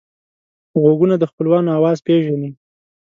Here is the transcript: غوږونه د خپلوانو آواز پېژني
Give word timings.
غوږونه 0.81 1.15
د 1.19 1.23
خپلوانو 1.31 1.69
آواز 1.79 1.97
پېژني 2.05 2.49